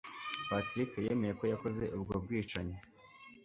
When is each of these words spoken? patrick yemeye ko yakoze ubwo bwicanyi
patrick 0.49 0.91
yemeye 1.05 1.33
ko 1.39 1.43
yakoze 1.51 1.83
ubwo 1.97 2.13
bwicanyi 2.23 2.77